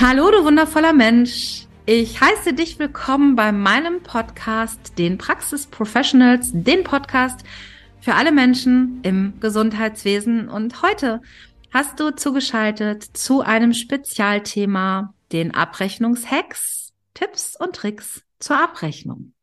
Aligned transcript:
Hallo, 0.00 0.30
du 0.30 0.44
wundervoller 0.44 0.92
Mensch. 0.92 1.66
Ich 1.86 2.20
heiße 2.20 2.54
dich 2.54 2.78
willkommen 2.78 3.36
bei 3.36 3.52
meinem 3.52 4.02
Podcast, 4.02 4.98
den 4.98 5.18
Praxis 5.18 5.66
Professionals, 5.66 6.50
den 6.52 6.82
Podcast 6.82 7.44
für 8.00 8.14
alle 8.14 8.32
Menschen 8.32 9.00
im 9.02 9.34
Gesundheitswesen. 9.40 10.48
Und 10.48 10.82
heute 10.82 11.20
hast 11.72 12.00
du 12.00 12.10
zugeschaltet 12.10 13.04
zu 13.04 13.42
einem 13.42 13.74
Spezialthema, 13.74 15.14
den 15.30 15.54
Abrechnungshacks, 15.54 16.92
Tipps 17.14 17.54
und 17.58 17.76
Tricks 17.76 18.22
zur 18.40 18.60
Abrechnung. 18.60 19.34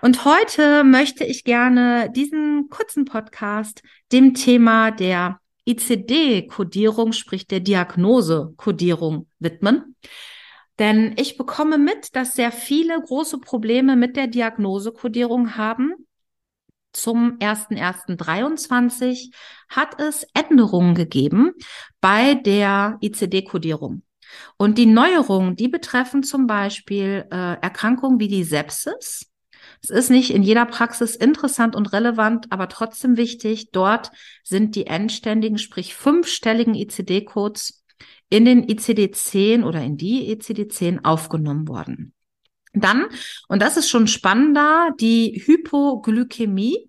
Und 0.00 0.24
heute 0.24 0.84
möchte 0.84 1.24
ich 1.24 1.44
gerne 1.44 2.10
diesen 2.10 2.68
kurzen 2.70 3.04
Podcast 3.04 3.82
dem 4.10 4.34
Thema 4.34 4.90
der 4.90 5.38
ICD-Kodierung, 5.64 7.12
sprich 7.12 7.46
der 7.46 7.60
Diagnose-Kodierung 7.60 9.28
widmen. 9.38 9.96
Denn 10.78 11.14
ich 11.16 11.36
bekomme 11.36 11.78
mit, 11.78 12.16
dass 12.16 12.34
sehr 12.34 12.52
viele 12.52 13.00
große 13.00 13.38
Probleme 13.38 13.94
mit 13.96 14.16
der 14.16 14.26
Diagnose-Kodierung 14.26 15.56
haben. 15.56 15.94
Zum 16.92 17.38
01.01.23 17.38 19.32
hat 19.68 20.00
es 20.00 20.26
Änderungen 20.34 20.94
gegeben 20.94 21.52
bei 22.00 22.34
der 22.34 22.98
ICD-Kodierung. 23.00 24.02
Und 24.56 24.78
die 24.78 24.86
Neuerungen, 24.86 25.56
die 25.56 25.68
betreffen 25.68 26.22
zum 26.22 26.46
Beispiel 26.46 27.26
äh, 27.30 27.60
Erkrankungen 27.60 28.18
wie 28.18 28.28
die 28.28 28.44
Sepsis, 28.44 29.31
es 29.80 29.90
ist 29.90 30.10
nicht 30.10 30.30
in 30.30 30.42
jeder 30.42 30.66
Praxis 30.66 31.16
interessant 31.16 31.74
und 31.76 31.92
relevant, 31.92 32.50
aber 32.50 32.68
trotzdem 32.68 33.16
wichtig. 33.16 33.70
Dort 33.72 34.10
sind 34.42 34.76
die 34.76 34.86
endständigen, 34.86 35.58
sprich 35.58 35.94
fünfstelligen 35.94 36.74
ICD-Codes 36.74 37.84
in 38.28 38.44
den 38.44 38.66
ICD-10 38.66 39.64
oder 39.64 39.82
in 39.82 39.96
die 39.96 40.34
ICD-10 40.34 41.04
aufgenommen 41.04 41.68
worden. 41.68 42.14
Dann, 42.72 43.06
und 43.48 43.60
das 43.60 43.76
ist 43.76 43.90
schon 43.90 44.06
spannender, 44.06 44.90
die 44.98 45.42
Hypoglykämie. 45.44 46.88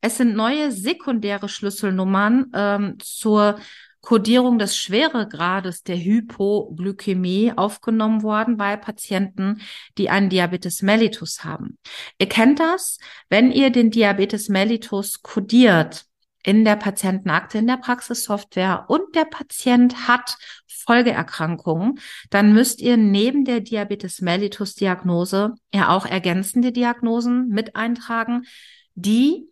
Es 0.00 0.16
sind 0.16 0.34
neue 0.34 0.72
sekundäre 0.72 1.48
Schlüsselnummern 1.48 2.50
ähm, 2.54 2.96
zur 3.00 3.58
Kodierung 4.00 4.58
des 4.58 4.76
Schweregrades 4.76 5.82
der 5.82 5.96
Hypoglykämie 5.96 7.52
aufgenommen 7.56 8.22
worden 8.22 8.56
bei 8.56 8.76
Patienten, 8.76 9.60
die 9.98 10.08
einen 10.08 10.30
Diabetes 10.30 10.82
mellitus 10.82 11.44
haben. 11.44 11.78
Ihr 12.18 12.28
kennt 12.28 12.60
das, 12.60 12.98
wenn 13.28 13.50
ihr 13.50 13.70
den 13.70 13.90
Diabetes 13.90 14.48
mellitus 14.48 15.22
kodiert 15.22 16.06
in 16.44 16.64
der 16.64 16.76
Patientenakte, 16.76 17.58
in 17.58 17.66
der 17.66 17.76
Praxissoftware 17.76 18.86
und 18.88 19.14
der 19.14 19.24
Patient 19.24 20.08
hat 20.08 20.36
Folgeerkrankungen, 20.66 21.98
dann 22.30 22.54
müsst 22.54 22.80
ihr 22.80 22.96
neben 22.96 23.44
der 23.44 23.60
Diabetes 23.60 24.22
mellitus 24.22 24.74
Diagnose 24.74 25.54
ja 25.74 25.90
auch 25.90 26.06
ergänzende 26.06 26.72
Diagnosen 26.72 27.48
mit 27.48 27.76
eintragen, 27.76 28.46
die 28.94 29.50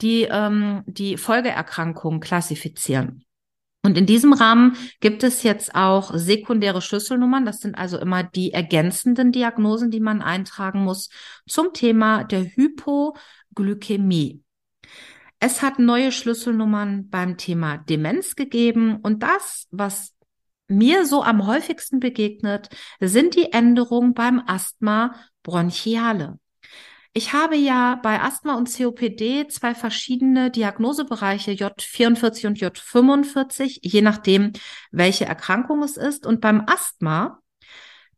die, 0.00 0.22
ähm, 0.22 0.84
die 0.86 1.16
Folgeerkrankungen 1.16 2.20
klassifizieren. 2.20 3.24
Und 3.88 3.96
in 3.96 4.04
diesem 4.04 4.34
Rahmen 4.34 4.76
gibt 5.00 5.22
es 5.22 5.42
jetzt 5.42 5.74
auch 5.74 6.10
sekundäre 6.12 6.82
Schlüsselnummern. 6.82 7.46
Das 7.46 7.60
sind 7.60 7.78
also 7.78 7.98
immer 7.98 8.22
die 8.22 8.52
ergänzenden 8.52 9.32
Diagnosen, 9.32 9.90
die 9.90 10.00
man 10.00 10.20
eintragen 10.20 10.84
muss 10.84 11.08
zum 11.46 11.72
Thema 11.72 12.24
der 12.24 12.44
Hypoglykämie. 12.44 14.42
Es 15.40 15.62
hat 15.62 15.78
neue 15.78 16.12
Schlüsselnummern 16.12 17.08
beim 17.08 17.38
Thema 17.38 17.78
Demenz 17.78 18.36
gegeben 18.36 18.96
und 18.96 19.22
das, 19.22 19.68
was 19.70 20.12
mir 20.66 21.06
so 21.06 21.22
am 21.22 21.46
häufigsten 21.46 21.98
begegnet, 21.98 22.68
sind 23.00 23.36
die 23.36 23.54
Änderungen 23.54 24.12
beim 24.12 24.42
Asthma 24.46 25.14
bronchiale. 25.42 26.38
Ich 27.18 27.32
habe 27.32 27.56
ja 27.56 27.96
bei 28.00 28.22
Asthma 28.22 28.54
und 28.54 28.72
COPD 28.72 29.48
zwei 29.48 29.74
verschiedene 29.74 30.52
Diagnosebereiche, 30.52 31.50
J44 31.50 32.46
und 32.46 32.58
J45, 32.58 33.80
je 33.82 34.02
nachdem, 34.02 34.52
welche 34.92 35.24
Erkrankung 35.24 35.82
es 35.82 35.96
ist. 35.96 36.26
Und 36.26 36.40
beim 36.40 36.62
Asthma, 36.68 37.40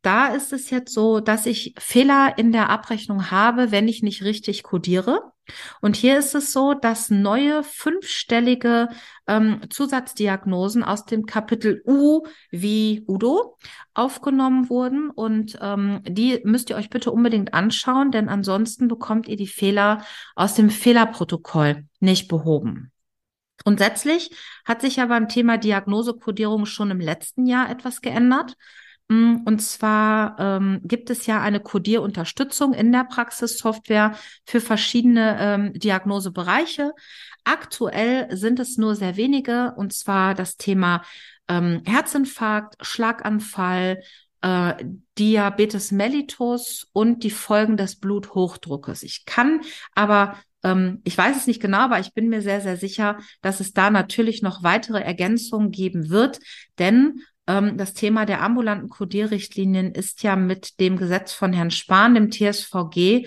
da 0.03 0.27
ist 0.34 0.53
es 0.53 0.69
jetzt 0.69 0.93
so, 0.93 1.21
dass 1.21 1.47
ich 1.47 1.75
Fehler 1.78 2.37
in 2.37 2.53
der 2.53 2.69
Abrechnung 2.69 3.31
habe, 3.31 3.71
wenn 3.71 3.89
ich 3.89 4.03
nicht 4.03 4.22
richtig 4.22 4.65
codiere. 4.65 5.33
Und 5.81 5.97
hier 5.97 6.19
ist 6.19 6.34
es 6.34 6.53
so, 6.53 6.75
dass 6.75 7.11
neue 7.11 7.62
fünfstellige 7.62 8.88
ähm, 9.27 9.61
Zusatzdiagnosen 9.71 10.83
aus 10.84 11.05
dem 11.05 11.27
Kapitel 11.27 11.83
U 11.87 12.22
wie 12.50 13.05
Udo 13.06 13.56
aufgenommen 13.94 14.69
wurden. 14.71 15.10
Und 15.10 15.59
ähm, 15.60 16.00
die 16.05 16.41
müsst 16.44 16.71
ihr 16.71 16.77
euch 16.77 16.91
bitte 16.91 17.10
unbedingt 17.10 17.55
anschauen, 17.55 18.10
denn 18.10 18.28
ansonsten 18.28 18.89
bekommt 18.89 19.28
ihr 19.28 19.37
die 19.37 19.47
Fehler 19.47 20.05
aus 20.34 20.55
dem 20.55 20.71
Fehlerprotokoll 20.71 21.84
nicht 22.00 22.28
behoben. 22.28 22.93
Grundsätzlich 23.65 24.31
hat 24.65 24.81
sich 24.81 24.97
ja 24.97 25.06
beim 25.06 25.28
Thema 25.28 25.59
Diagnosekodierung 25.59 26.65
schon 26.65 26.91
im 26.91 27.00
letzten 27.00 27.47
Jahr 27.47 27.69
etwas 27.71 28.00
geändert. 28.00 28.56
Mm, 29.10 29.38
und 29.44 29.60
zwar 29.60 30.38
ähm, 30.38 30.81
gibt 30.84 31.10
es 31.10 31.26
ja 31.26 31.41
eine 31.41 31.59
Codierunterstützung 31.59 32.72
in 32.72 32.93
der 32.93 33.03
Praxissoftware 33.03 34.15
für 34.47 34.60
verschiedene 34.60 35.37
ähm, 35.41 35.72
Diagnosebereiche. 35.75 36.93
Aktuell 37.43 38.28
sind 38.37 38.60
es 38.60 38.76
nur 38.78 38.94
sehr 38.94 39.16
wenige, 39.16 39.75
und 39.76 39.93
zwar 39.93 40.34
das 40.37 40.56
Thema 40.56 41.03
ähm, 41.48 41.82
Herzinfarkt, 41.84 42.76
Schlaganfall, 42.87 44.00
äh, 44.43 44.75
Diabetes 45.19 45.91
mellitus 45.91 46.87
und 46.92 47.25
die 47.25 47.32
Folgen 47.32 47.77
des 47.77 47.97
Bluthochdruckes. 47.97 49.03
Ich 49.03 49.25
kann 49.25 49.62
aber 49.92 50.37
ähm, 50.62 51.00
ich 51.03 51.19
weiß 51.19 51.37
es 51.37 51.47
nicht 51.48 51.60
genau, 51.60 51.78
aber 51.78 51.98
ich 51.98 52.15
bin 52.15 52.28
mir 52.28 52.42
sehr, 52.42 52.60
sehr 52.60 52.77
sicher, 52.77 53.19
dass 53.42 53.59
es 53.59 53.72
da 53.72 53.91
natürlich 53.91 54.41
noch 54.41 54.62
weitere 54.62 55.00
Ergänzungen 55.00 55.72
geben 55.72 56.10
wird, 56.10 56.38
denn 56.78 57.22
das 57.77 57.94
Thema 57.94 58.27
der 58.27 58.43
ambulanten 58.43 58.88
Kodierrichtlinien 58.88 59.93
ist 59.93 60.22
ja 60.22 60.37
mit 60.37 60.81
dem 60.81 60.97
Gesetz 60.97 61.33
von 61.33 61.53
Herrn 61.53 61.71
Spahn, 61.71 62.15
dem 62.15 62.31
TSVG, 62.31 63.27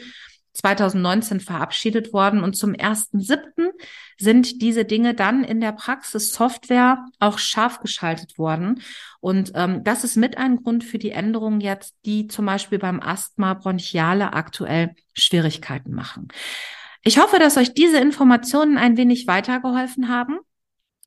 2019 0.54 1.40
verabschiedet 1.40 2.14
worden 2.14 2.44
und 2.44 2.56
zum 2.56 2.74
1.7. 2.74 3.72
sind 4.18 4.62
diese 4.62 4.86
Dinge 4.86 5.16
dann 5.16 5.44
in 5.44 5.60
der 5.60 5.72
Praxis 5.72 6.32
Software 6.32 7.06
auch 7.20 7.40
scharf 7.40 7.80
geschaltet 7.80 8.38
worden. 8.38 8.82
Und 9.20 9.52
ähm, 9.56 9.84
das 9.84 10.04
ist 10.04 10.16
mit 10.16 10.38
ein 10.38 10.58
Grund 10.58 10.84
für 10.84 11.00
die 11.00 11.10
Änderungen 11.10 11.60
jetzt, 11.60 11.96
die 12.06 12.28
zum 12.28 12.46
Beispiel 12.46 12.78
beim 12.78 13.00
Asthma 13.00 13.56
bronchiale 13.56 14.34
aktuell 14.34 14.96
Schwierigkeiten 15.14 15.92
machen. 15.94 16.28
Ich 17.02 17.20
hoffe, 17.20 17.40
dass 17.40 17.58
euch 17.58 17.74
diese 17.74 17.98
Informationen 17.98 18.78
ein 18.78 18.96
wenig 18.96 19.26
weitergeholfen 19.28 20.08
haben. 20.08 20.38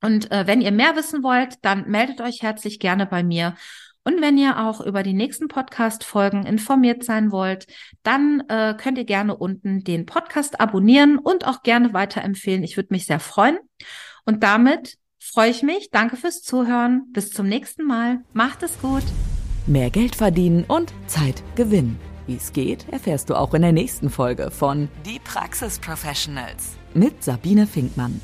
Und 0.01 0.31
äh, 0.31 0.45
wenn 0.45 0.61
ihr 0.61 0.71
mehr 0.71 0.95
wissen 0.95 1.23
wollt, 1.23 1.55
dann 1.63 1.89
meldet 1.89 2.21
euch 2.21 2.41
herzlich 2.41 2.79
gerne 2.79 3.05
bei 3.05 3.23
mir. 3.23 3.55
Und 4.03 4.21
wenn 4.21 4.37
ihr 4.37 4.57
auch 4.65 4.79
über 4.79 5.03
die 5.03 5.13
nächsten 5.13 5.49
Podcast-Folgen 5.49 6.45
informiert 6.45 7.03
sein 7.03 7.31
wollt, 7.31 7.67
dann 8.03 8.41
äh, 8.47 8.73
könnt 8.77 8.97
ihr 8.97 9.03
gerne 9.03 9.35
unten 9.35 9.83
den 9.83 10.05
Podcast 10.05 10.61
abonnieren 10.61 11.17
und 11.17 11.45
auch 11.45 11.61
gerne 11.61 11.93
weiterempfehlen. 11.93 12.63
Ich 12.63 12.77
würde 12.77 12.89
mich 12.91 13.05
sehr 13.05 13.19
freuen. 13.19 13.57
Und 14.25 14.43
damit 14.43 14.97
freue 15.19 15.49
ich 15.49 15.61
mich. 15.61 15.89
Danke 15.91 16.15
fürs 16.15 16.41
Zuhören. 16.41 17.11
Bis 17.11 17.31
zum 17.31 17.49
nächsten 17.49 17.83
Mal. 17.83 18.19
Macht 18.31 18.63
es 18.63 18.79
gut. 18.79 19.03
Mehr 19.65 19.89
Geld 19.89 20.15
verdienen 20.15 20.63
und 20.65 20.93
Zeit 21.07 21.43
gewinnen. 21.55 21.99
Wie 22.27 22.37
es 22.37 22.53
geht, 22.53 22.87
erfährst 22.89 23.29
du 23.29 23.35
auch 23.35 23.53
in 23.53 23.61
der 23.61 23.73
nächsten 23.73 24.09
Folge 24.09 24.51
von 24.51 24.87
Die 25.05 25.19
Praxis 25.19 25.79
Professionals 25.79 26.77
mit 26.93 27.23
Sabine 27.23 27.67
Finkmann. 27.67 28.21